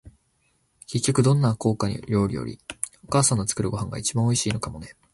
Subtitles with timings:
[0.87, 2.57] 結局、どんなに高価な料理より、
[3.03, 4.95] お母さんの作るご飯が一番おいしいのかもね。